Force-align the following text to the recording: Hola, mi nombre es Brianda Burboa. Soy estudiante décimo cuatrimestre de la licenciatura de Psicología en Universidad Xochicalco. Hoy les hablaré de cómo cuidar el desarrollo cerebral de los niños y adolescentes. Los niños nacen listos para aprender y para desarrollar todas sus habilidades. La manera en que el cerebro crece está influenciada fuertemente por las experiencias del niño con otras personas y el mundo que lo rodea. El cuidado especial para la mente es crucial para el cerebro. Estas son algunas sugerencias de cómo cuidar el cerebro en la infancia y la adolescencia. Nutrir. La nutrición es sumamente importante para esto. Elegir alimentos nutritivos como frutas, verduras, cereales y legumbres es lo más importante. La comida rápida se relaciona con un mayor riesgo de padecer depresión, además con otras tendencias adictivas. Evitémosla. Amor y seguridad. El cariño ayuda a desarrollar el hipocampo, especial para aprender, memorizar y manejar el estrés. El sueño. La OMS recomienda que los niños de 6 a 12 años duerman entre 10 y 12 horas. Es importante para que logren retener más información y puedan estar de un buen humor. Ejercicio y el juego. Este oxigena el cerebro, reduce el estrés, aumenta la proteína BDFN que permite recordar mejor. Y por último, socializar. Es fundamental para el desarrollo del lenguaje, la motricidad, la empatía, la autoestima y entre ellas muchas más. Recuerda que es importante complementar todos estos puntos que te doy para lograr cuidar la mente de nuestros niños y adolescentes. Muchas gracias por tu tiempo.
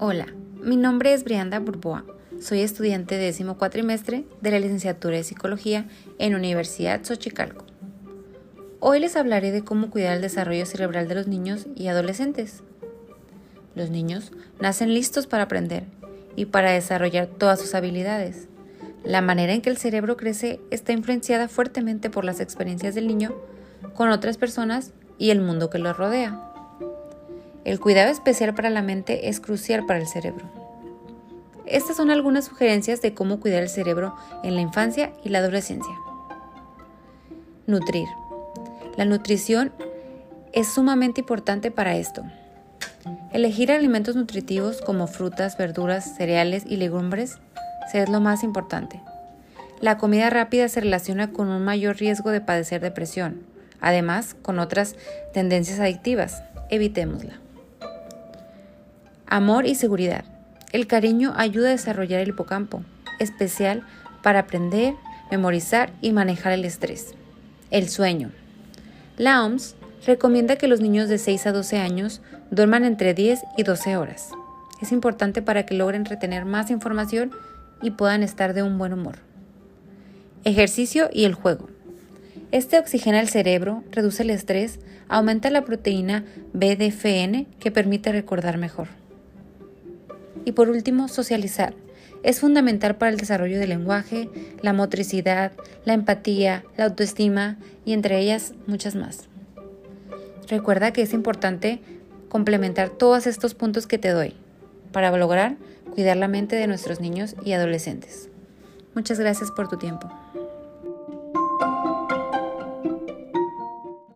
Hola, 0.00 0.26
mi 0.62 0.76
nombre 0.76 1.12
es 1.12 1.24
Brianda 1.24 1.58
Burboa. 1.58 2.04
Soy 2.40 2.60
estudiante 2.60 3.16
décimo 3.16 3.58
cuatrimestre 3.58 4.26
de 4.40 4.52
la 4.52 4.60
licenciatura 4.60 5.16
de 5.16 5.24
Psicología 5.24 5.88
en 6.20 6.36
Universidad 6.36 7.02
Xochicalco. 7.02 7.64
Hoy 8.78 9.00
les 9.00 9.16
hablaré 9.16 9.50
de 9.50 9.64
cómo 9.64 9.90
cuidar 9.90 10.14
el 10.14 10.22
desarrollo 10.22 10.66
cerebral 10.66 11.08
de 11.08 11.16
los 11.16 11.26
niños 11.26 11.66
y 11.74 11.88
adolescentes. 11.88 12.62
Los 13.74 13.90
niños 13.90 14.30
nacen 14.60 14.94
listos 14.94 15.26
para 15.26 15.42
aprender 15.42 15.82
y 16.36 16.44
para 16.44 16.70
desarrollar 16.70 17.26
todas 17.26 17.60
sus 17.60 17.74
habilidades. 17.74 18.46
La 19.02 19.20
manera 19.20 19.52
en 19.52 19.62
que 19.62 19.70
el 19.70 19.78
cerebro 19.78 20.16
crece 20.16 20.60
está 20.70 20.92
influenciada 20.92 21.48
fuertemente 21.48 22.08
por 22.08 22.24
las 22.24 22.38
experiencias 22.38 22.94
del 22.94 23.08
niño 23.08 23.34
con 23.94 24.10
otras 24.10 24.38
personas 24.38 24.92
y 25.18 25.30
el 25.30 25.40
mundo 25.40 25.70
que 25.70 25.80
lo 25.80 25.92
rodea. 25.92 26.47
El 27.68 27.80
cuidado 27.80 28.10
especial 28.10 28.54
para 28.54 28.70
la 28.70 28.80
mente 28.80 29.28
es 29.28 29.40
crucial 29.40 29.84
para 29.84 29.98
el 29.98 30.06
cerebro. 30.06 30.46
Estas 31.66 31.98
son 31.98 32.10
algunas 32.10 32.46
sugerencias 32.46 33.02
de 33.02 33.12
cómo 33.12 33.40
cuidar 33.40 33.62
el 33.62 33.68
cerebro 33.68 34.16
en 34.42 34.54
la 34.54 34.62
infancia 34.62 35.12
y 35.22 35.28
la 35.28 35.40
adolescencia. 35.40 35.92
Nutrir. 37.66 38.08
La 38.96 39.04
nutrición 39.04 39.70
es 40.54 40.66
sumamente 40.72 41.20
importante 41.20 41.70
para 41.70 41.98
esto. 41.98 42.24
Elegir 43.34 43.70
alimentos 43.70 44.16
nutritivos 44.16 44.80
como 44.80 45.06
frutas, 45.06 45.58
verduras, 45.58 46.16
cereales 46.16 46.64
y 46.66 46.78
legumbres 46.78 47.36
es 47.92 48.08
lo 48.08 48.20
más 48.20 48.44
importante. 48.44 49.02
La 49.82 49.98
comida 49.98 50.30
rápida 50.30 50.70
se 50.70 50.80
relaciona 50.80 51.32
con 51.32 51.48
un 51.48 51.62
mayor 51.66 51.98
riesgo 51.98 52.30
de 52.30 52.40
padecer 52.40 52.80
depresión, 52.80 53.42
además 53.78 54.36
con 54.40 54.58
otras 54.58 54.96
tendencias 55.34 55.80
adictivas. 55.80 56.42
Evitémosla. 56.70 57.40
Amor 59.30 59.66
y 59.66 59.74
seguridad. 59.74 60.24
El 60.72 60.86
cariño 60.86 61.34
ayuda 61.36 61.68
a 61.68 61.72
desarrollar 61.72 62.20
el 62.20 62.30
hipocampo, 62.30 62.82
especial 63.18 63.82
para 64.22 64.38
aprender, 64.38 64.94
memorizar 65.30 65.92
y 66.00 66.12
manejar 66.12 66.52
el 66.52 66.64
estrés. 66.64 67.12
El 67.70 67.90
sueño. 67.90 68.30
La 69.18 69.44
OMS 69.44 69.76
recomienda 70.06 70.56
que 70.56 70.66
los 70.66 70.80
niños 70.80 71.10
de 71.10 71.18
6 71.18 71.46
a 71.46 71.52
12 71.52 71.76
años 71.76 72.22
duerman 72.50 72.84
entre 72.84 73.12
10 73.12 73.40
y 73.58 73.64
12 73.64 73.98
horas. 73.98 74.30
Es 74.80 74.92
importante 74.92 75.42
para 75.42 75.66
que 75.66 75.74
logren 75.74 76.06
retener 76.06 76.46
más 76.46 76.70
información 76.70 77.30
y 77.82 77.90
puedan 77.90 78.22
estar 78.22 78.54
de 78.54 78.62
un 78.62 78.78
buen 78.78 78.94
humor. 78.94 79.16
Ejercicio 80.44 81.10
y 81.12 81.26
el 81.26 81.34
juego. 81.34 81.68
Este 82.50 82.78
oxigena 82.78 83.20
el 83.20 83.28
cerebro, 83.28 83.84
reduce 83.92 84.22
el 84.22 84.30
estrés, 84.30 84.80
aumenta 85.06 85.50
la 85.50 85.66
proteína 85.66 86.24
BDFN 86.54 87.46
que 87.60 87.70
permite 87.70 88.10
recordar 88.10 88.56
mejor. 88.56 88.88
Y 90.48 90.52
por 90.52 90.70
último, 90.70 91.08
socializar. 91.08 91.74
Es 92.22 92.40
fundamental 92.40 92.96
para 92.96 93.10
el 93.10 93.18
desarrollo 93.18 93.58
del 93.58 93.68
lenguaje, 93.68 94.30
la 94.62 94.72
motricidad, 94.72 95.52
la 95.84 95.92
empatía, 95.92 96.64
la 96.78 96.86
autoestima 96.86 97.58
y 97.84 97.92
entre 97.92 98.18
ellas 98.18 98.54
muchas 98.66 98.94
más. 98.94 99.28
Recuerda 100.48 100.90
que 100.94 101.02
es 101.02 101.12
importante 101.12 101.80
complementar 102.30 102.88
todos 102.88 103.26
estos 103.26 103.52
puntos 103.52 103.86
que 103.86 103.98
te 103.98 104.08
doy 104.08 104.32
para 104.90 105.14
lograr 105.14 105.56
cuidar 105.92 106.16
la 106.16 106.28
mente 106.28 106.56
de 106.56 106.66
nuestros 106.66 106.98
niños 106.98 107.36
y 107.44 107.52
adolescentes. 107.52 108.30
Muchas 108.94 109.20
gracias 109.20 109.50
por 109.50 109.68
tu 109.68 109.76
tiempo. 109.76 110.10